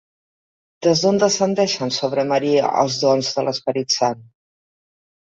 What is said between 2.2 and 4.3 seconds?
Maria els dons de l'Esperit Sant?